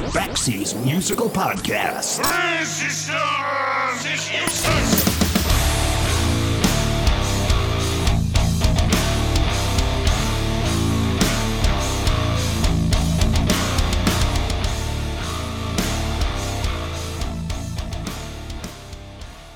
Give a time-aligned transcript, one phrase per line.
[0.00, 2.20] It's Baxi's musical podcast.
[2.60, 5.18] Resistance is useless!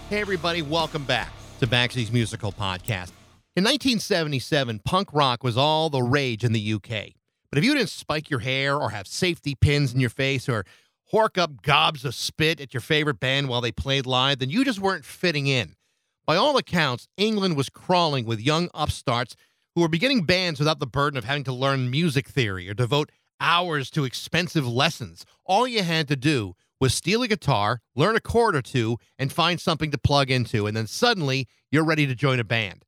[0.08, 3.12] Hey, everybody, welcome back to Baxi's Musical Podcast.
[3.54, 7.12] In 1977, punk rock was all the rage in the UK.
[7.52, 10.64] But if you didn't spike your hair or have safety pins in your face or
[11.12, 14.64] hork up gobs of spit at your favorite band while they played live, then you
[14.64, 15.76] just weren't fitting in.
[16.24, 19.36] By all accounts, England was crawling with young upstarts
[19.74, 23.12] who were beginning bands without the burden of having to learn music theory or devote
[23.38, 25.26] hours to expensive lessons.
[25.44, 29.30] All you had to do was steal a guitar, learn a chord or two, and
[29.30, 32.86] find something to plug into, and then suddenly you're ready to join a band.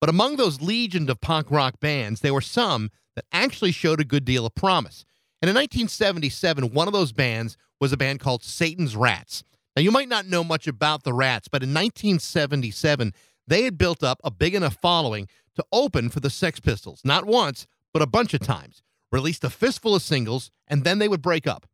[0.00, 4.04] But among those legion of punk rock bands, there were some that actually showed a
[4.04, 5.04] good deal of promise.
[5.42, 9.42] And in 1977, one of those bands was a band called Satan's Rats.
[9.74, 13.12] Now, you might not know much about the Rats, but in 1977,
[13.46, 17.26] they had built up a big enough following to open for the Sex Pistols, not
[17.26, 21.22] once, but a bunch of times, released a fistful of singles, and then they would
[21.22, 21.66] break up.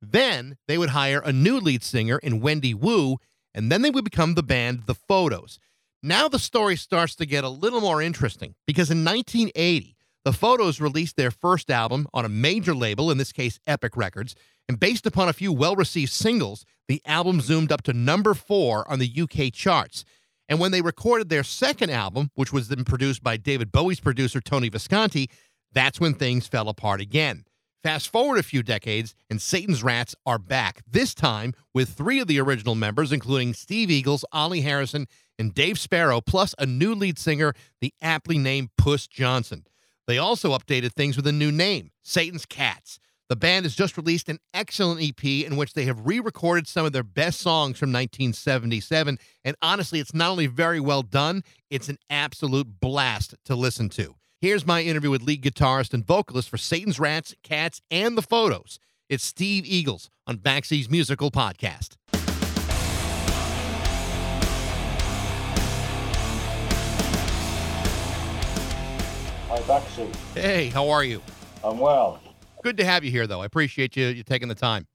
[0.00, 3.18] Then they would hire a new lead singer in Wendy Wu,
[3.54, 5.58] and then they would become the band The Photos.
[6.02, 10.80] Now the story starts to get a little more interesting because in 1980, The Photos
[10.80, 14.34] released their first album on a major label, in this case Epic Records,
[14.68, 18.88] and based upon a few well received singles, the album zoomed up to number four
[18.90, 20.04] on the UK charts.
[20.46, 24.40] And when they recorded their second album, which was then produced by David Bowie's producer
[24.40, 25.30] Tony Visconti,
[25.72, 27.44] that's when things fell apart again.
[27.82, 32.26] Fast forward a few decades, and Satan's Rats are back, this time with three of
[32.26, 35.06] the original members, including Steve Eagles, Ollie Harrison,
[35.38, 39.64] and Dave Sparrow, plus a new lead singer, the aptly named Puss Johnson.
[40.10, 42.98] They also updated things with a new name, Satan's Cats.
[43.28, 46.84] The band has just released an excellent EP in which they have re recorded some
[46.84, 49.20] of their best songs from 1977.
[49.44, 54.16] And honestly, it's not only very well done, it's an absolute blast to listen to.
[54.40, 58.80] Here's my interview with lead guitarist and vocalist for Satan's Rats, Cats, and the Photos.
[59.08, 61.94] It's Steve Eagles on Baxi's Musical Podcast.
[69.60, 70.14] Hi, Baxi.
[70.34, 71.20] Hey, how are you?
[71.62, 72.18] I'm well.
[72.64, 73.42] Good to have you here, though.
[73.42, 74.86] I appreciate you you taking the time.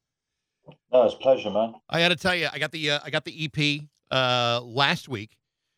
[0.91, 1.75] No, it's a pleasure, man.
[1.87, 3.81] I got to tell you, I got the uh, I got the EP
[4.11, 5.37] uh, last week,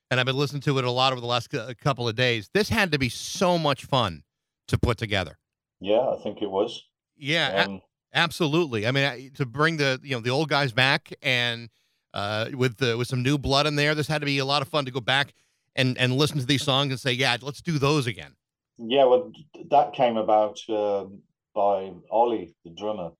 [0.09, 2.49] and I've been listening to it a lot over the last cou- couple of days.
[2.53, 4.23] This had to be so much fun
[4.69, 5.37] to put together.
[5.81, 6.81] Yeah, I think it was.
[7.17, 7.81] Yeah, a- Um,
[8.13, 8.87] absolutely.
[8.87, 11.69] I mean, I- to bring the you know the old guys back and
[12.13, 14.61] uh, with the with some new blood in there, this had to be a lot
[14.61, 15.33] of fun to go back
[15.75, 18.35] and and listen to these songs and say, yeah, let's do those again.
[18.77, 19.31] Yeah, well,
[19.71, 21.21] that came about um,
[21.55, 23.11] by Ollie, the drummer,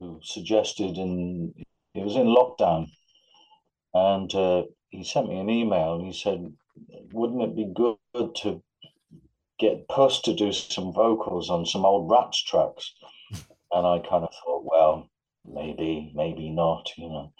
[0.00, 1.54] who suggested, and
[1.94, 2.88] it was in lockdown,
[3.94, 6.52] and uh, he sent me an email and he said,
[7.12, 8.62] "Wouldn't it be good to
[9.58, 12.94] get Puss to do some vocals on some old Rats tracks?"
[13.72, 15.10] And I kind of thought, well,
[15.44, 17.32] maybe, maybe not, you know.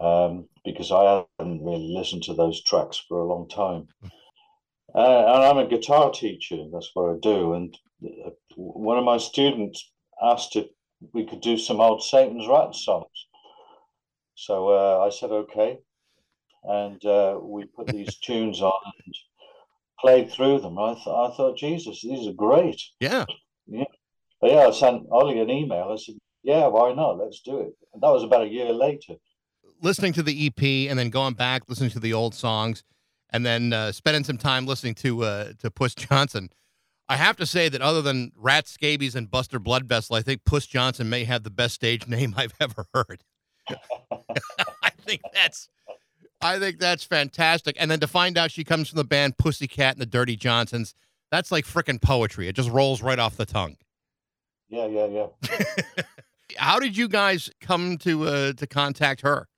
[0.00, 3.88] um, because I hadn't really listened to those tracks for a long time.
[4.94, 7.54] Uh, and I'm a guitar teacher, that's what I do.
[7.54, 9.90] And uh, one of my students
[10.22, 10.66] asked if
[11.12, 13.26] we could do some old Satan's Rat songs.
[14.36, 15.78] So uh, I said, okay.
[16.62, 18.72] And uh, we put these tunes on
[19.04, 19.14] and
[20.00, 20.78] played through them.
[20.78, 22.80] I, th- I thought, Jesus, these are great.
[23.00, 23.24] Yeah,
[24.40, 25.90] But yeah, I sent Ollie an email.
[25.92, 27.18] I said, yeah, why not?
[27.18, 27.72] Let's do it.
[27.92, 29.14] And that was about a year later.
[29.82, 32.84] listening to the EP and then going back listening to the old songs,
[33.34, 36.50] and then uh, spending some time listening to uh, to Puss Johnson.
[37.08, 40.66] I have to say that other than Rat Scabies and Buster Bloodvessel, I think Puss
[40.66, 43.24] Johnson may have the best stage name I've ever heard.
[43.68, 45.68] I think that's
[46.40, 47.76] I think that's fantastic.
[47.78, 50.94] And then to find out she comes from the band Pussycat and the Dirty Johnsons,
[51.32, 52.46] that's like frickin' poetry.
[52.46, 53.76] It just rolls right off the tongue.
[54.68, 56.02] Yeah, yeah, yeah.
[56.56, 59.48] How did you guys come to uh, to contact her?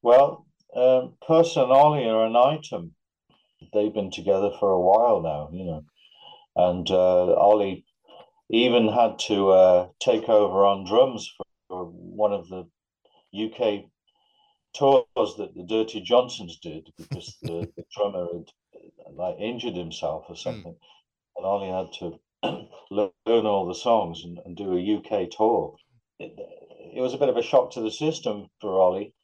[0.00, 2.94] Well, um, Puss and Ollie are an item.
[3.72, 5.84] They've been together for a while now, you know.
[6.54, 7.84] And uh, Ollie
[8.50, 11.32] even had to uh, take over on drums
[11.68, 12.66] for, one of the
[13.34, 13.84] UK
[14.74, 20.36] tours that the Dirty Johnsons did because the, the drummer had like injured himself or
[20.36, 20.76] something.
[21.36, 25.76] And Ollie had to learn all the songs and, and do a UK tour.
[26.18, 26.34] It,
[26.94, 29.14] it was a bit of a shock to the system for Ollie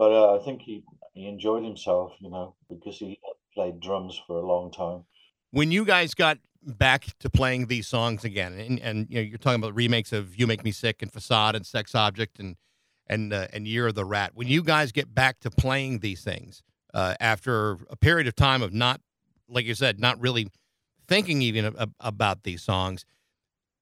[0.00, 0.82] but uh, I think he
[1.12, 3.20] he enjoyed himself, you know, because he
[3.54, 5.04] played drums for a long time.
[5.50, 9.38] when you guys got back to playing these songs again, and, and you know, you're
[9.38, 12.56] talking about remakes of "You Make Me Sick" and "Facade" and "Sex Object" and
[13.06, 16.22] and uh, and "Year of the Rat." When you guys get back to playing these
[16.22, 16.62] things
[16.94, 19.00] uh, after a period of time of not,
[19.48, 20.48] like you said, not really
[21.08, 23.04] thinking even a- about these songs.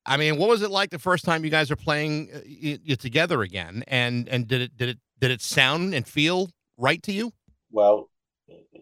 [0.06, 3.42] I mean, what was it like the first time you guys were playing uh, together
[3.42, 3.84] again?
[3.86, 7.32] And and did it did it did it sound and feel right to you?
[7.70, 8.08] Well,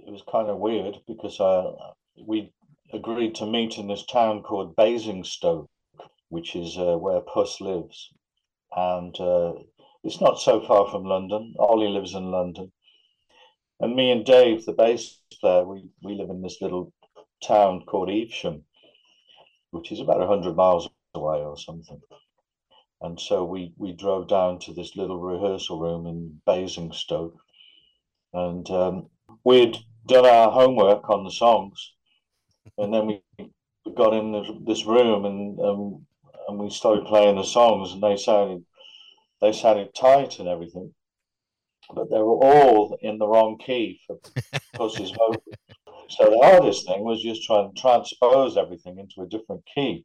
[0.06, 1.72] it was kind of weird because uh,
[2.24, 2.52] we
[2.92, 5.68] agreed to meet in this town called Basingstoke,
[6.28, 8.12] which is uh, where Puss lives,
[8.74, 9.54] and uh,
[10.04, 11.54] it's not so far from London.
[11.58, 12.70] Ollie lives in London,
[13.80, 16.92] and me and Dave, the bass player, we we live in this little
[17.42, 18.64] town called Evesham,
[19.72, 22.00] which is about hundred miles away or something.
[23.00, 27.34] And so we we drove down to this little rehearsal room in Basingstoke,
[28.32, 29.10] and um,
[29.42, 29.76] we'd
[30.06, 31.92] done our homework on the songs,
[32.78, 33.22] and then we
[33.94, 36.06] got in this room and um,
[36.48, 38.64] and we started playing the songs, and they sounded
[39.40, 40.92] they sounded tight and everything,
[41.94, 44.18] but they were all in the wrong key for
[44.76, 45.42] Puss's vocal.
[46.08, 50.04] So the hardest thing was just trying to transpose everything into a different key.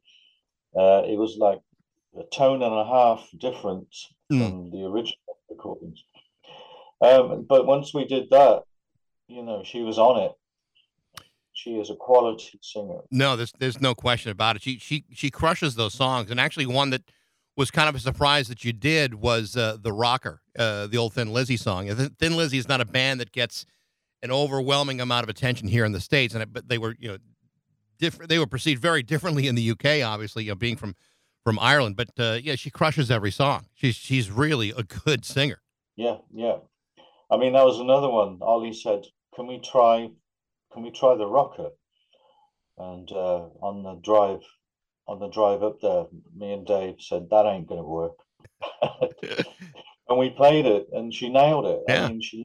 [0.76, 1.60] Uh, it was like
[2.18, 4.38] a tone and a half difference Mm.
[4.38, 5.18] from the original
[5.50, 6.02] recordings.
[7.00, 8.62] Um, but once we did that,
[9.32, 10.32] you know, she was on it.
[11.54, 13.00] She is a quality singer.
[13.10, 14.62] No, there's there's no question about it.
[14.62, 17.02] She she she crushes those songs, and actually one that
[17.56, 21.12] was kind of a surprise that you did was uh, the rocker, uh, the old
[21.12, 21.88] Thin Lizzy song.
[22.18, 23.66] Thin Lizzy is not a band that gets
[24.22, 27.08] an overwhelming amount of attention here in the states, and it, but they were you
[27.08, 27.18] know
[27.98, 28.28] different.
[28.28, 30.94] They were perceived very differently in the UK, obviously, you know, being from
[31.44, 31.96] from Ireland.
[31.96, 33.66] But uh, yeah, she crushes every song.
[33.74, 35.60] She's she's really a good singer.
[35.96, 36.56] Yeah, yeah.
[37.30, 38.38] I mean, that was another one.
[38.42, 40.10] Ollie said, "Can we try?
[40.72, 41.70] Can we try the rocker?"
[42.78, 44.40] And uh, on the drive,
[45.06, 48.16] on the drive up there, me and Dave said that ain't gonna work.
[50.08, 51.82] and we played it, and she nailed it.
[51.88, 52.06] Yeah.
[52.06, 52.44] I mean, she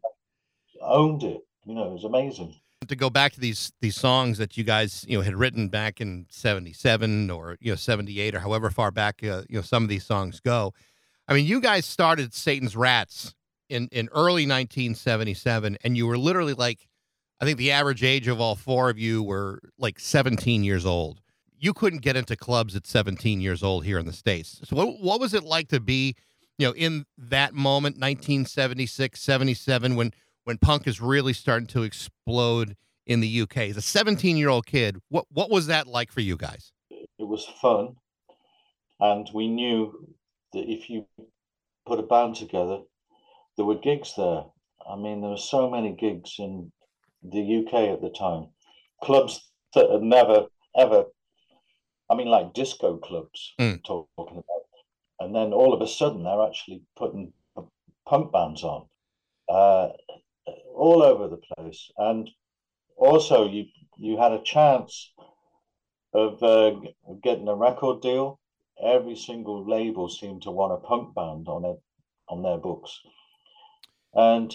[0.82, 1.42] owned it.
[1.66, 2.56] You know, it was amazing.
[2.88, 6.00] to go back to these these songs that you guys you know had written back
[6.00, 9.90] in 77 or you know 78 or however far back uh, you know some of
[9.90, 10.74] these songs go
[11.28, 13.34] i mean you guys started satan's rats
[13.70, 16.88] in in early 1977 and you were literally like
[17.42, 21.22] i think the average age of all four of you were like 17 years old
[21.60, 25.00] you couldn't get into clubs at 17 years old here in the states so what,
[25.00, 26.16] what was it like to be
[26.58, 30.12] you know in that moment 1976 77 when
[30.44, 32.78] when punk is really starting to explode
[33.08, 33.58] in the UK.
[33.58, 36.72] As a 17 year old kid, what what was that like for you guys?
[36.92, 37.96] It was fun,
[39.00, 40.08] and we knew
[40.54, 41.06] that if you
[41.86, 42.82] put a band together,
[43.58, 44.44] there were gigs there.
[44.90, 46.72] I mean, there were so many gigs in
[47.24, 48.48] the UK at the time,
[49.04, 51.06] clubs that had never ever.
[52.10, 53.54] I mean, like disco clubs.
[53.60, 53.84] Mm.
[53.84, 54.64] Talking about,
[55.20, 57.34] and then all of a sudden they're actually putting
[58.08, 58.86] punk bands on,
[59.50, 59.90] uh,
[60.74, 62.30] all over the place, and
[62.96, 63.66] also you
[63.98, 65.12] you had a chance
[66.14, 66.80] of uh,
[67.24, 68.40] getting a record deal.
[68.82, 71.82] Every single label seemed to want a punk band on it
[72.30, 73.00] on their books,
[74.18, 74.54] and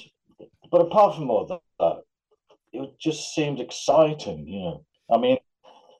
[0.70, 2.02] but apart from all that,
[2.72, 4.46] it just seemed exciting.
[4.46, 5.38] You know, I mean,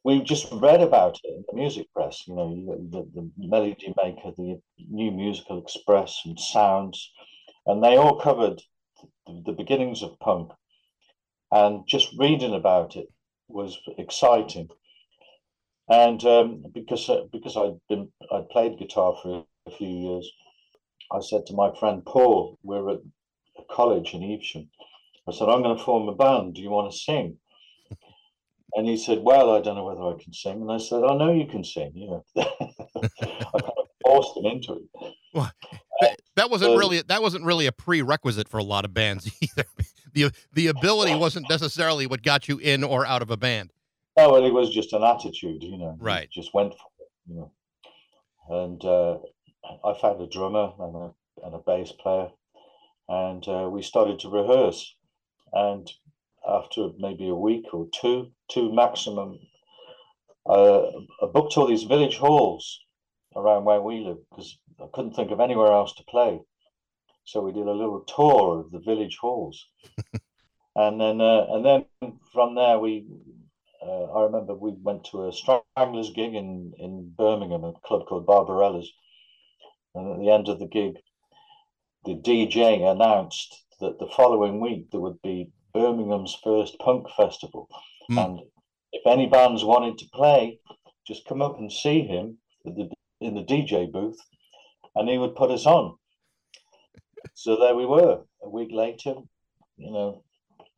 [0.04, 2.26] we just read about it in the music press.
[2.26, 4.60] You know, the, the Melody Maker, the
[4.90, 7.12] New Musical Express, and Sounds,
[7.66, 8.60] and they all covered
[9.26, 10.50] the, the beginnings of punk.
[11.52, 13.06] And just reading about it
[13.48, 14.68] was exciting.
[15.88, 20.32] And um, because uh, because I'd been I'd played guitar for a few years,
[21.12, 23.00] I said to my friend Paul, we're at
[23.68, 24.68] college in Evesham.
[25.28, 26.54] I said, I'm going to form a band.
[26.54, 27.38] Do you want to sing?
[28.74, 30.62] And he said, Well, I don't know whether I can sing.
[30.62, 31.92] And I said, I know you can sing.
[31.94, 32.44] You know, I
[33.22, 35.14] kind of forced him into it.
[36.00, 39.30] That, that wasn't Uh, really that wasn't really a prerequisite for a lot of bands
[39.42, 39.68] either.
[40.14, 43.72] the The ability wasn't necessarily what got you in or out of a band.
[44.16, 45.96] No, well, it was just an attitude, you know.
[45.98, 46.28] you Right.
[46.30, 47.52] Just went for it, you know.
[48.48, 49.18] And uh,
[49.86, 51.14] I found a drummer and a,
[51.44, 52.28] and a bass player,
[53.12, 54.94] and uh, we started to rehearse.
[55.52, 55.90] And
[56.48, 59.38] after maybe a week or two, two maximum,
[60.46, 60.86] uh,
[61.22, 62.80] I booked all these village halls
[63.36, 66.40] around where we live because I couldn't think of anywhere else to play.
[67.24, 69.68] So we did a little tour of the village halls,
[70.74, 71.84] and then uh, and then
[72.32, 73.06] from there we
[73.80, 78.26] uh, I remember we went to a Stranglers gig in, in Birmingham, a club called
[78.26, 78.90] Barbarella's.
[79.94, 80.94] And at the end of the gig,
[82.04, 87.68] the DJ announced that the following week there would be Birmingham's first punk festival.
[88.10, 88.24] Mm.
[88.24, 88.40] And
[88.92, 90.58] if any bands wanted to play,
[91.06, 92.90] just come up and see him the,
[93.20, 94.18] in the DJ booth,
[94.94, 95.96] and he would put us on.
[97.34, 98.22] so there we were.
[98.42, 99.14] A week later,
[99.76, 100.24] you know,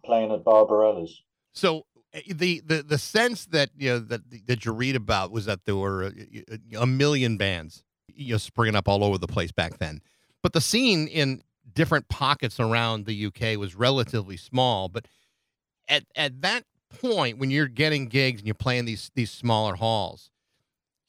[0.04, 1.23] playing at Barbarella's.
[1.52, 5.47] So eh, the the the sense that you know that that you read about was
[5.47, 9.52] that there were a, a million bands you know springing up all over the place
[9.52, 10.00] back then,
[10.44, 14.90] but the scene in different pockets around the UK was relatively small.
[14.90, 15.08] But
[15.88, 16.64] at at that
[17.00, 20.30] point, when you're getting gigs and you're playing these these smaller halls,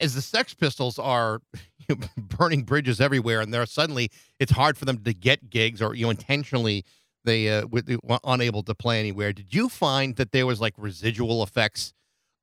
[0.00, 1.42] as the Sex Pistols are
[1.88, 5.82] you know, burning bridges everywhere, and they're suddenly it's hard for them to get gigs,
[5.82, 6.82] or you know intentionally
[7.24, 9.34] they uh, were unable to play anywhere.
[9.34, 11.92] Did you find that there was like residual effects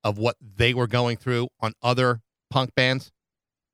[0.03, 2.21] of what they were going through on other
[2.51, 3.12] punk bands?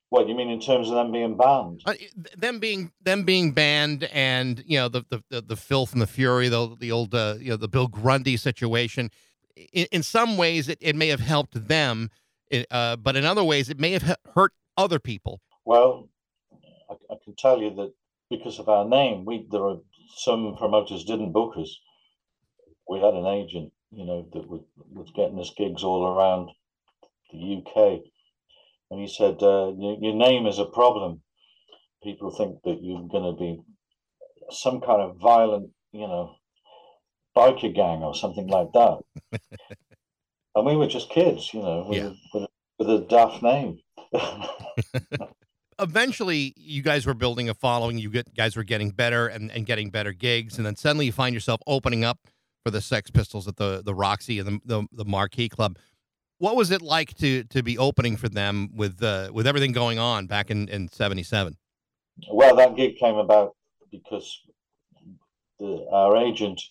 [0.09, 1.83] What you mean in terms of them being banned?
[1.85, 1.93] Uh,
[2.35, 6.07] them being them being banned, and you know the the the, the filth and the
[6.07, 9.11] fury, the the old uh, you know the Bill Grundy situation.
[9.55, 12.09] In, in some ways, it, it may have helped them,
[12.71, 15.41] uh, but in other ways, it may have hurt other people.
[15.63, 16.09] Well,
[16.89, 17.93] I, I can tell you that
[18.31, 19.77] because of our name, we there are
[20.15, 21.77] some promoters didn't book us.
[22.87, 24.61] We had an agent, you know, that was,
[24.91, 26.49] was getting us gigs all around
[27.31, 28.01] the UK.
[28.91, 31.21] And he said, uh, your, your name is a problem.
[32.03, 33.61] People think that you're going to be
[34.51, 36.35] some kind of violent, you know,
[37.35, 38.99] biker gang or something like that.
[40.55, 42.11] and we were just kids, you know, with, yeah.
[42.33, 43.79] with, with a daft name.
[45.79, 47.97] eventually you guys were building a following.
[47.97, 51.11] You get, guys were getting better and, and getting better gigs, and then suddenly you
[51.11, 52.19] find yourself opening up
[52.63, 55.77] for the Sex Pistols at the the Roxy and the the, the Marquee Club.
[56.39, 59.99] What was it like to to be opening for them with uh, with everything going
[59.99, 61.55] on back in in '77?
[62.31, 63.55] Well, that gig came about
[63.91, 64.41] because
[65.59, 66.61] the, our agent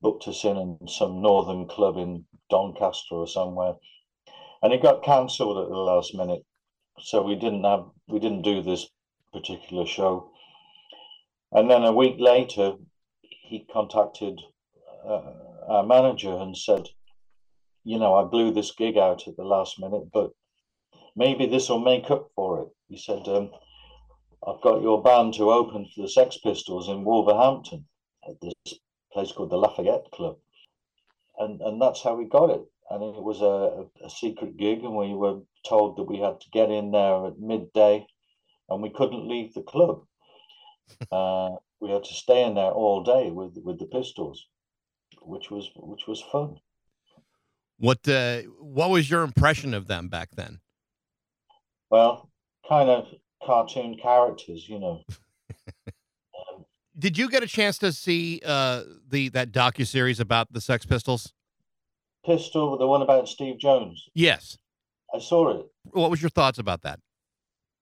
[0.00, 3.74] booked us in in some northern club in Doncaster or somewhere,
[4.62, 6.44] and it got cancelled at the last minute
[7.02, 8.88] so we didn't have we didn't do this
[9.32, 10.30] particular show.
[11.52, 12.74] And then a week later,
[13.22, 14.40] he contacted
[15.04, 15.32] uh,
[15.68, 16.88] our manager and said,
[17.84, 20.32] "You know, I blew this gig out at the last minute, but
[21.16, 23.52] maybe this will make up for it." He said, um,
[24.46, 27.86] "I've got your band to open for the Sex Pistols in Wolverhampton
[28.28, 28.80] at this
[29.12, 30.38] place called the Lafayette Club."
[31.38, 34.96] And, and that's how we got it and it was a, a secret gig, and
[34.96, 38.04] we were told that we had to get in there at midday,
[38.68, 40.02] and we couldn't leave the club.
[41.12, 44.46] uh, we had to stay in there all day with with the Pistols,
[45.22, 46.58] which was which was fun.
[47.80, 50.60] What uh, what was your impression of them back then?
[51.90, 52.30] Well,
[52.68, 53.08] kind of
[53.42, 55.02] cartoon characters, you know.
[55.08, 56.66] um,
[56.98, 60.84] Did you get a chance to see uh, the that docu series about the Sex
[60.84, 61.32] Pistols?
[62.24, 64.10] Pistol, the one about Steve Jones.
[64.12, 64.58] Yes.
[65.14, 65.66] I saw it.
[65.84, 67.00] What was your thoughts about that?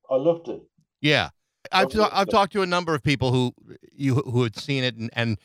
[0.09, 0.63] I loved it.
[1.01, 1.31] Yeah.
[1.73, 3.53] I've, t- I've talked to a number of people who
[3.93, 5.39] you who had seen it and, and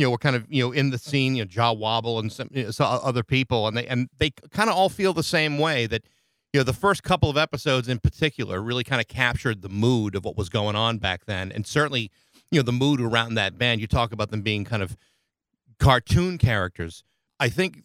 [0.00, 2.32] you know were kind of you know in the scene you know Jah Wobble and
[2.32, 5.58] some, you know, other people and they and they kind of all feel the same
[5.58, 6.02] way that
[6.52, 10.14] you know the first couple of episodes in particular really kind of captured the mood
[10.14, 12.10] of what was going on back then and certainly
[12.50, 14.96] you know the mood around that band you talk about them being kind of
[15.78, 17.04] cartoon characters
[17.40, 17.82] I think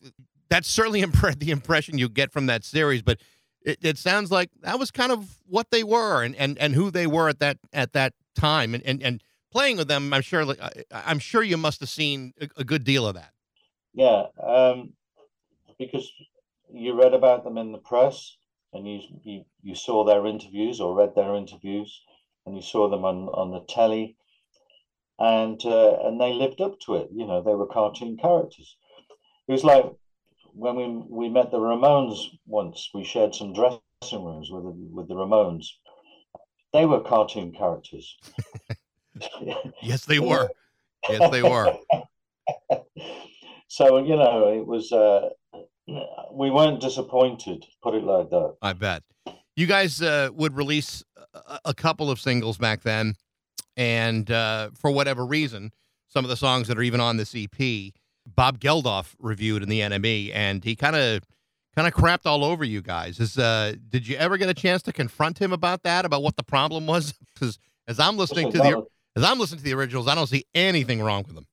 [0.50, 3.02] that's certainly impre- the impression you get from that series.
[3.02, 3.20] But
[3.62, 6.92] it, it, sounds like that was kind of what they were and, and, and who
[6.92, 8.76] they were at that at that time.
[8.76, 9.24] And, and, and
[9.56, 10.46] playing with them, I'm sure
[10.92, 13.32] I'm sure you must have seen a, good deal of that.
[13.94, 14.94] Yeah, um,
[15.80, 16.12] because
[16.74, 18.36] you read about them in the press
[18.74, 22.02] and you, you you saw their interviews or read their interviews
[22.46, 24.18] and you saw them on on the telly
[25.20, 28.76] and uh, and they lived up to it you know they were cartoon characters
[29.48, 29.86] it was like
[30.56, 35.08] when we we met the Ramones once, we shared some dressing rooms with the, with
[35.08, 35.68] the Ramones.
[36.74, 38.18] They were cartoon characters.
[39.82, 40.50] yes, they were.
[41.10, 41.74] Yes, they were.
[43.68, 44.92] so you know, it was.
[44.92, 45.30] Uh,
[46.32, 47.66] we weren't disappointed.
[47.84, 48.56] Put it like that.
[48.62, 49.04] I bet.
[49.56, 51.04] You guys uh, would release
[51.34, 53.16] a, a, couple of singles back then,
[53.78, 55.72] and uh, for whatever reason,
[56.08, 57.94] some of the songs that are even on this EP
[58.26, 61.24] Bob Geldof reviewed in the NME, and he kind of
[61.76, 63.20] kind of crapped all over you guys.
[63.20, 66.06] Is uh, did you ever get a chance to confront him about that?
[66.06, 67.14] About what the problem was?
[67.36, 70.46] Because as I'm listening to the as I'm listening to the originals, I don't see
[70.54, 71.48] anything wrong with them.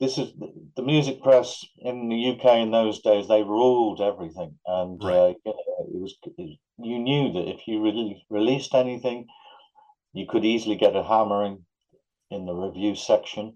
[0.00, 0.32] This is
[0.76, 3.28] the music press in the UK in those days.
[3.28, 5.14] They ruled everything, and right.
[5.14, 5.54] uh, you know,
[5.94, 6.16] it was
[6.78, 9.26] you knew that if you really released anything,
[10.12, 11.64] you could easily get a hammering
[12.30, 13.54] in the review section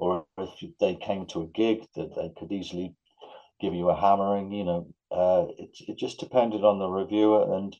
[0.00, 0.50] or if
[0.80, 2.94] they came to a gig that they could easily
[3.60, 4.50] give you a hammering.
[4.50, 7.76] You know, uh, it it just depended on the reviewer, and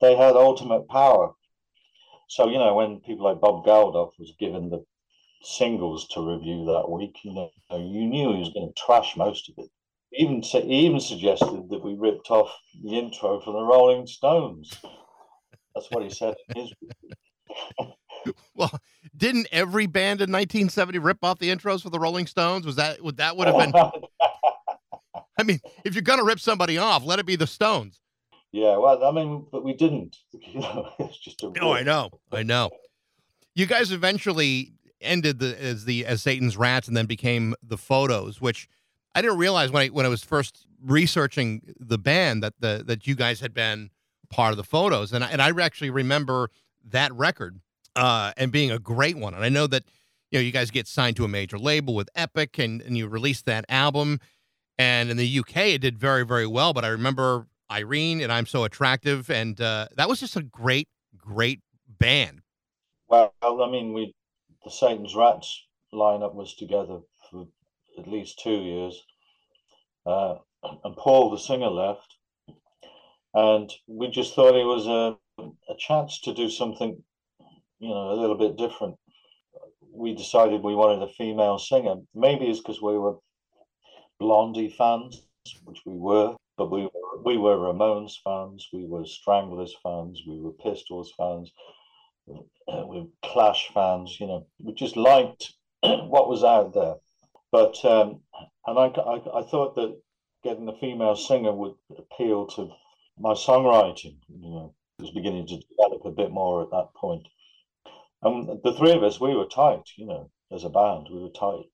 [0.00, 1.34] they had ultimate power.
[2.28, 4.84] So you know, when people like Bob Geldof was given the
[5.42, 9.48] singles to review that week, you know, you knew he was going to trash most
[9.48, 9.70] of it.
[10.12, 12.50] Even he even suggested that we ripped off
[12.82, 14.72] the intro from the Rolling Stones.
[15.74, 17.94] That's what he said in his review.
[18.54, 18.78] well,
[19.16, 22.66] didn't every band in 1970 rip off the intros for the Rolling Stones?
[22.66, 23.72] Was that would that would have been?
[25.38, 28.00] I mean, if you're gonna rip somebody off, let it be the Stones.
[28.52, 30.16] Yeah, well, I mean, but we didn't.
[30.32, 32.70] You know, it's just a Oh, I know, I know.
[33.54, 38.40] You guys eventually ended the as the as Satan's Rats and then became the Photos,
[38.40, 38.68] which
[39.14, 43.06] I didn't realize when I when I was first researching the band that the that
[43.06, 43.90] you guys had been
[44.30, 46.50] part of the Photos, and I, and I actually remember
[46.84, 47.60] that record
[47.96, 49.34] uh, and being a great one.
[49.34, 49.84] And I know that
[50.30, 53.08] you know you guys get signed to a major label with Epic, and and you
[53.08, 54.20] released that album.
[54.80, 56.72] And in the UK, it did very very well.
[56.72, 60.88] But I remember Irene and I'm so attractive, and uh, that was just a great
[61.16, 61.60] great
[61.98, 62.40] band.
[63.08, 64.14] Well, I mean, we
[64.64, 67.46] the Satan's Rats lineup was together for
[67.98, 69.02] at least two years,
[70.06, 70.36] uh,
[70.84, 72.16] and Paul, the singer, left,
[73.34, 75.16] and we just thought it was a
[75.70, 77.02] a chance to do something,
[77.78, 78.96] you know, a little bit different.
[79.92, 81.96] We decided we wanted a female singer.
[82.14, 83.16] Maybe it's because we were
[84.18, 85.27] Blondie fans,
[85.64, 90.40] which we were, but we were, we were Ramones fans, we were Stranglers fans, we
[90.40, 91.50] were Pistols fans
[92.68, 96.96] uh, we were Clash fans, you know, we just liked what was out there.
[97.50, 98.20] But um,
[98.66, 99.98] and I, I, I thought that
[100.44, 102.70] getting a female singer would appeal to
[103.18, 104.18] my songwriting.
[104.28, 107.26] You know, it was beginning to develop a bit more at that point.
[108.22, 109.88] And the three of us, we were tight.
[109.96, 111.64] You know, as a band, we were tight.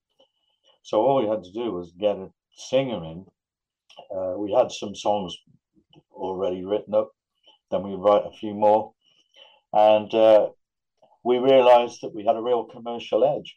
[0.83, 3.25] So all we had to do was get a singer in.
[4.15, 5.35] Uh, we had some songs
[6.11, 7.11] already written up.
[7.71, 8.93] Then we write a few more
[9.75, 10.47] and uh,
[11.23, 13.55] we realized that we had a real commercial edge.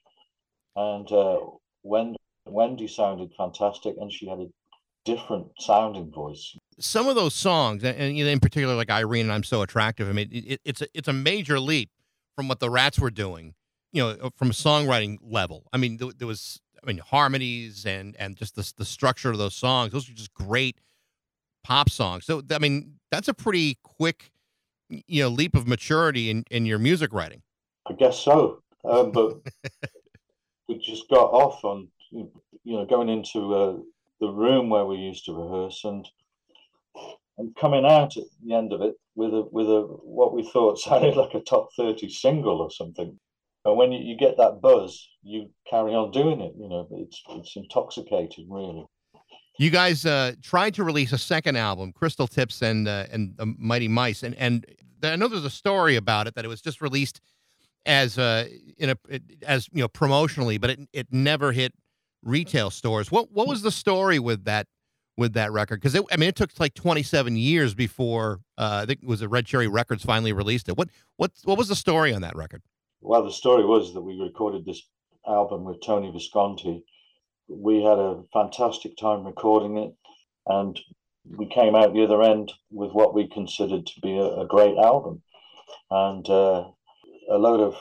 [0.74, 1.38] And uh,
[1.85, 4.46] Wendy, Wendy sounded fantastic, and she had a
[5.05, 6.57] different sounding voice.
[6.81, 10.09] some of those songs, and, in particular, like Irene and I'm so attractive.
[10.09, 11.90] I mean, it, it's a it's a major leap
[12.35, 13.55] from what the Rats were doing,
[13.92, 15.68] you know, from a songwriting level.
[15.72, 19.37] I mean, there, there was, I mean, harmonies and and just the the structure of
[19.37, 19.92] those songs.
[19.92, 20.79] Those are just great
[21.62, 22.24] pop songs.
[22.24, 24.31] So, I mean, that's a pretty quick,
[24.88, 27.42] you know, leap of maturity in in your music writing.
[27.87, 28.62] I guess so.
[28.85, 29.38] Um, but
[30.68, 32.31] we just got off on, you
[32.64, 33.77] know, going into uh,
[34.20, 36.09] the room where we used to rehearse and
[37.37, 40.79] and coming out at the end of it with a with a what we thought
[40.79, 43.18] sounded like a top 30 single or something.
[43.64, 46.53] And when you, get that buzz, you carry on doing it.
[46.59, 48.87] You know, it's it's intoxicating, really.
[49.59, 53.47] You guys uh, tried to release a second album, Crystal Tips and uh, and the
[53.59, 54.64] Mighty Mice, and and
[55.03, 57.21] I know there's a story about it that it was just released
[57.85, 58.97] as uh, in a
[59.47, 61.75] as you know promotionally, but it it never hit
[62.23, 63.11] retail stores.
[63.11, 64.68] What what was the story with that
[65.16, 65.81] with that record?
[65.81, 69.29] Because I mean, it took like 27 years before uh, I think it was a
[69.29, 70.77] Red Cherry Records finally released it.
[70.77, 72.62] What what what was the story on that record?
[73.00, 74.82] Well, the story was that we recorded this
[75.24, 76.84] album with Tony Visconti.
[77.48, 79.94] We had a fantastic time recording it,
[80.46, 80.78] and
[81.24, 84.76] we came out the other end with what we considered to be a, a great
[84.76, 85.22] album.
[85.90, 86.70] And uh,
[87.30, 87.76] a load of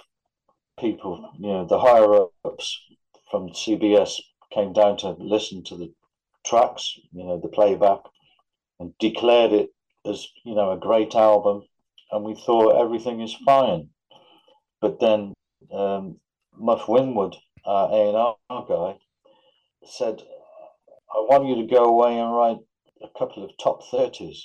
[0.79, 2.79] people, you know, the higher ups
[3.31, 4.21] from CBS
[4.53, 5.91] came down to listen to the
[6.45, 8.01] tracks, you know, the playback,
[8.79, 9.69] and declared it
[10.05, 11.63] as, you know, a great album.
[12.11, 13.89] And we thought everything is fine.
[14.81, 15.33] But then
[15.71, 16.19] um,
[16.55, 17.35] Muff Winwood,
[17.65, 18.97] our A&R guy,
[19.85, 20.21] said,
[21.13, 22.57] I want you to go away and write
[23.01, 24.37] a couple of top 30s.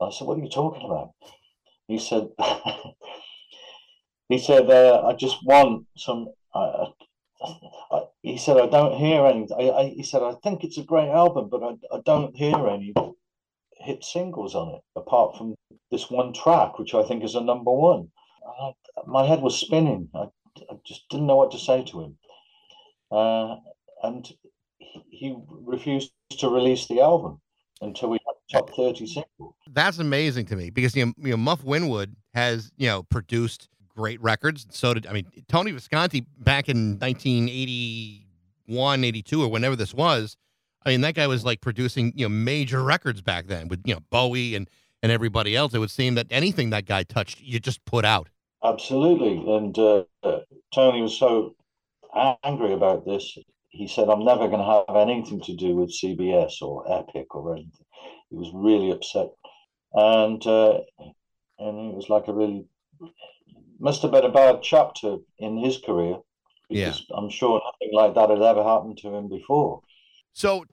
[0.00, 1.12] I said, what are you talking about?
[1.86, 2.28] He said,
[4.28, 6.86] he said, uh, I just want some, uh,
[7.90, 9.46] I, he said, I don't hear any.
[9.56, 12.68] I, I, he said, I think it's a great album, but I, I don't hear
[12.68, 12.94] any
[13.78, 15.54] hit singles on it, apart from
[15.90, 18.10] this one track, which I think is a number one.
[18.60, 18.72] I,
[19.06, 20.08] my head was spinning.
[20.14, 20.26] I,
[20.70, 22.16] I just didn't know what to say to him.
[23.10, 23.56] Uh,
[24.02, 24.30] and
[24.78, 27.40] he, he refused to release the album
[27.80, 29.56] until we had the top 30 single.
[29.70, 33.68] That's amazing to me because you know, you know Muff Winwood has you know produced
[33.94, 34.66] great records.
[34.70, 40.36] So did I mean Tony Visconti back in 1981, 82 or whenever this was.
[40.84, 43.94] I mean that guy was like producing you know major records back then with you
[43.94, 44.68] know Bowie and
[45.02, 45.74] and everybody else.
[45.74, 48.28] It would seem that anything that guy touched, you just put out.
[48.64, 49.44] Absolutely.
[49.54, 50.04] And uh,
[50.72, 51.56] Tony was so
[52.44, 53.36] angry about this.
[53.70, 57.54] he said, I'm never going to have anything to do with CBS or Epic or
[57.54, 57.86] anything.
[58.30, 59.30] He was really upset.
[59.94, 60.80] And, uh,
[61.58, 62.66] and it was like a really,
[63.80, 66.18] must have been a bad chapter in his career.
[66.68, 66.94] Yeah.
[67.14, 69.82] I'm sure nothing like that had ever happened to him before.
[70.32, 70.64] So,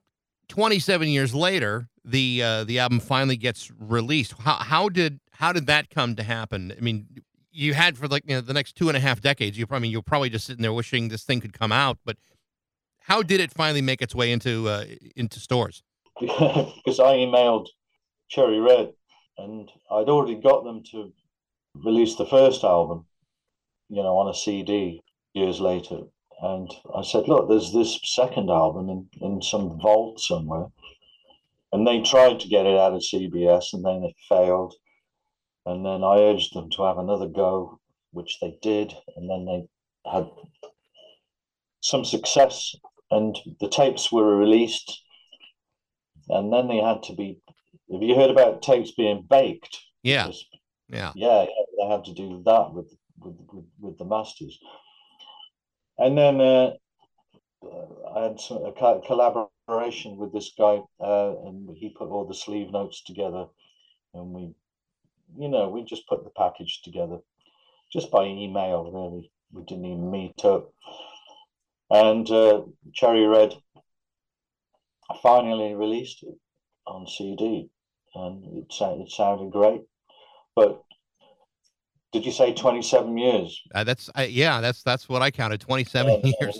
[0.47, 4.33] 27 years later, the uh, the album finally gets released.
[4.39, 6.73] How how did how did that come to happen?
[6.75, 7.07] I mean,
[7.59, 9.57] you had for like you know, the next two and a half decades.
[9.57, 11.97] You probably you're probably just sitting there wishing this thing could come out.
[12.05, 12.17] But
[13.01, 15.83] how did it finally make its way into uh, into stores?
[16.19, 17.67] because I emailed
[18.29, 18.93] Cherry Red,
[19.37, 21.11] and I'd already got them to
[21.75, 23.05] release the first album,
[23.89, 25.01] you know, on a CD
[25.33, 26.01] years later.
[26.41, 30.67] And I said, look, there's this second album in, in some vault somewhere.
[31.71, 34.73] And they tried to get it out of CBS and then it failed.
[35.69, 37.79] And then I urged them to have another go,
[38.11, 38.93] which they did.
[39.15, 40.27] And then they had
[41.81, 42.75] some success
[43.11, 45.03] and the tapes were released.
[46.27, 47.39] And then they had to be,
[47.91, 49.79] have you heard about tapes being baked?
[50.03, 50.31] Yeah.
[50.87, 51.45] Yeah, yeah,
[51.77, 54.57] they had to do that with with, with, with the masters.
[55.97, 56.71] And then uh,
[57.63, 62.33] uh, I had some, a collaboration with this guy, uh, and he put all the
[62.33, 63.45] sleeve notes together,
[64.13, 64.53] and we,
[65.37, 67.19] you know, we just put the package together,
[67.91, 68.89] just by email.
[68.91, 70.71] Really, we didn't even meet up.
[71.91, 72.61] And uh,
[72.93, 73.55] Cherry Red
[75.21, 76.35] finally released it
[76.85, 77.69] on CD,
[78.15, 79.81] and it, sound, it sounded great.
[80.55, 80.83] But
[82.11, 83.61] did you say 27 years?
[83.73, 84.61] Uh, that's uh, yeah.
[84.61, 85.61] That's that's what I counted.
[85.61, 86.59] 27 Yeah, years.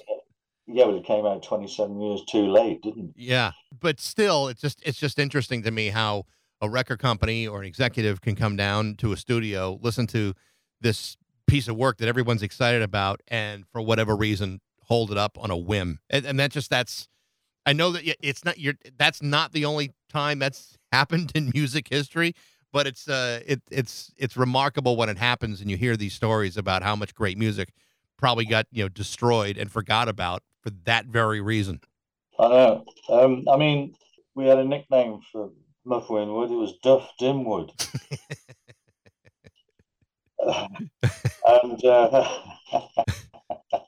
[0.67, 3.15] Yeah, but it came out 27 years too late, didn't it?
[3.15, 6.25] Yeah, but still, it's just it's just interesting to me how
[6.62, 10.34] a record company or an executive can come down to a studio, listen to
[10.82, 11.17] this
[11.48, 15.52] piece of work that everyone's excited about, and for whatever reason, hold it up on
[15.52, 16.00] a whim.
[16.10, 17.08] And, and that just that's
[17.65, 21.88] I know that it's not your that's not the only time that's happened in music
[21.89, 22.34] history,
[22.72, 26.58] but it's uh it it's it's remarkable when it happens, and you hear these stories
[26.58, 27.74] about how much great music
[28.17, 31.80] probably got you know destroyed and forgot about for that very reason.
[32.38, 32.86] I know.
[33.10, 33.95] Um, I mean,
[34.36, 35.50] we had a nickname for
[35.89, 36.52] Muff Winwood.
[36.52, 37.71] It was Duff Dimwood.
[41.47, 42.30] and uh,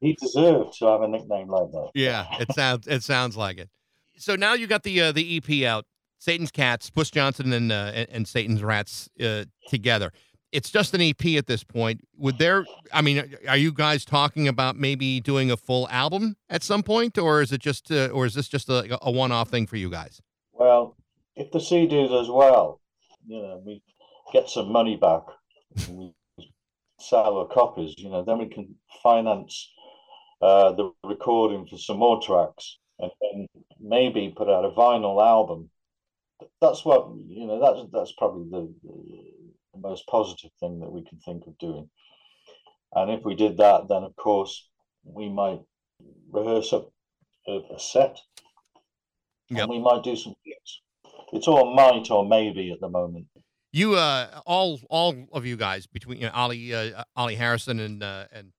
[0.00, 1.90] he deserved to have a nickname like that.
[1.94, 3.68] Yeah, it sounds it sounds like it.
[4.16, 5.84] So now you got the uh, the EP out,
[6.18, 10.12] Satan's Cats, Puss Johnson and uh, and, and Satan's Rats uh, together.
[10.50, 12.00] It's just an EP at this point.
[12.16, 12.64] Would there?
[12.92, 17.18] I mean, are you guys talking about maybe doing a full album at some point,
[17.18, 19.76] or is it just uh, or is this just a, a one off thing for
[19.76, 20.22] you guys?
[20.52, 20.96] Well,
[21.36, 22.80] if the CD does well,
[23.26, 23.82] you know, we
[24.32, 25.22] get some money back,
[25.86, 26.14] and we
[26.98, 29.70] sell our copies, you know, then we can finance
[30.40, 33.46] uh, the recording for some more tracks and then
[33.80, 35.70] maybe put out a vinyl album.
[36.60, 38.74] That's what, you know, that's, that's probably the,
[39.72, 41.88] the most positive thing that we can think of doing.
[42.94, 44.68] And if we did that, then of course
[45.04, 45.60] we might
[46.30, 46.82] rehearse a,
[47.50, 48.18] a, set
[49.48, 49.62] Yep.
[49.62, 50.34] and we might do some.
[51.32, 53.26] It's all might or maybe at the moment.
[53.72, 58.02] You uh, all all of you guys between you know, Ollie uh, Ollie Harrison and
[58.02, 58.52] uh, and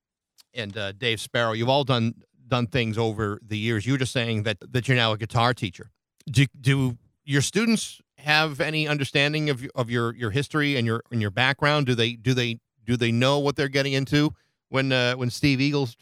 [0.56, 2.16] and uh, Dave Sparrow, you've all done
[2.48, 3.86] done things over the years.
[3.86, 5.92] You were just saying that that you're now a guitar teacher.
[6.30, 11.22] Do do your students have any understanding of of your your history and your and
[11.22, 11.86] your background?
[11.86, 14.34] Do they do they do they know what they're getting into
[14.70, 15.96] when uh, when Steve Eagles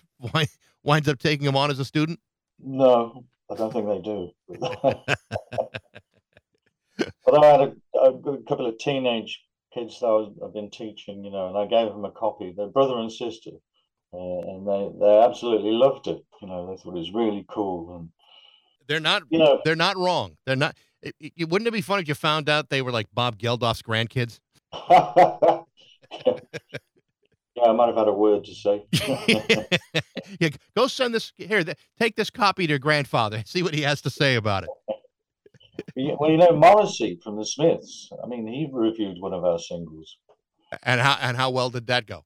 [0.83, 2.17] winds up taking them on as a student?
[2.63, 4.31] No, I don't think they do.
[7.25, 9.41] Although I had a, a good couple of teenage
[9.73, 12.53] kids that I was, I've been teaching, you know, and I gave them a copy.
[12.55, 13.51] They're brother and sister,
[14.13, 16.23] uh, and they they absolutely loved it.
[16.41, 17.95] You know, they thought it was really cool.
[17.95, 18.09] And
[18.87, 20.37] They're not you know, they're not wrong.
[20.45, 20.75] They're not.
[21.01, 23.81] It, it, wouldn't it be fun if you found out they were like Bob Geldof's
[23.81, 24.39] grandkids?
[27.55, 28.85] yeah, I might have had a word to say.
[30.39, 31.63] yeah, go send this here.
[31.63, 33.41] th- Take this copy to your grandfather.
[33.45, 34.69] See what he has to say about it.
[36.07, 38.09] Yeah, well, you know, Morrissey from the Smiths.
[38.23, 40.17] I mean, he reviewed one of our singles.
[40.83, 42.25] And how and how well did that go?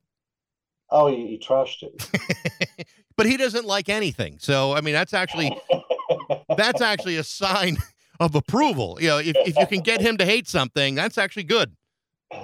[0.89, 2.87] Oh, he, he trashed it.
[3.17, 4.37] but he doesn't like anything.
[4.39, 5.57] So I mean, that's actually
[6.55, 7.77] that's actually a sign
[8.19, 8.97] of approval.
[9.01, 11.75] You know, if if you can get him to hate something, that's actually good.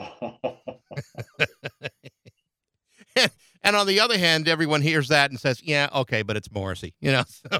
[3.64, 6.96] And on the other hand, everyone hears that and says, "Yeah, okay, but it's Morrissey."
[7.00, 7.60] You know, so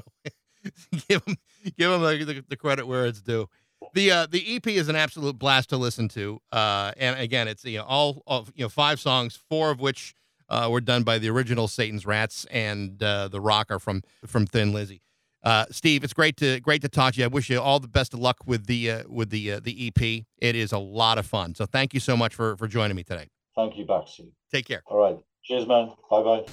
[1.08, 1.36] give him
[1.78, 3.48] give him the, the, the credit where it's due.
[3.94, 7.64] The uh, the EP is an absolute blast to listen to, uh, and again, it's
[7.64, 10.14] you know all of you know five songs, four of which
[10.48, 14.72] uh, were done by the original Satan's Rats and uh, the Rocker from from Thin
[14.72, 15.00] Lizzy.
[15.42, 17.24] Uh, Steve, it's great to great to talk to you.
[17.24, 19.88] I wish you all the best of luck with the uh, with the uh, the
[19.88, 20.24] EP.
[20.38, 21.54] It is a lot of fun.
[21.54, 23.28] So thank you so much for for joining me today.
[23.56, 24.30] Thank you, Baxi.
[24.52, 24.82] Take care.
[24.86, 25.18] All right.
[25.42, 25.90] Cheers, man.
[26.10, 26.44] Bye bye.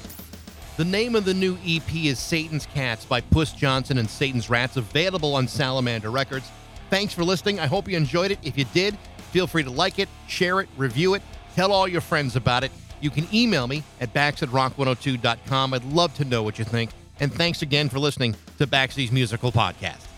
[0.77, 4.77] The name of the new EP is Satan's Cats by Puss Johnson and Satan's Rats,
[4.77, 6.49] available on Salamander Records.
[6.89, 7.59] Thanks for listening.
[7.59, 8.39] I hope you enjoyed it.
[8.43, 8.97] If you did,
[9.31, 11.21] feel free to like it, share it, review it,
[11.55, 12.71] tell all your friends about it.
[13.01, 15.73] You can email me at bax at rock102.com.
[15.73, 16.91] I'd love to know what you think.
[17.19, 20.08] And thanks again for listening to Baxi's Musical Podcast.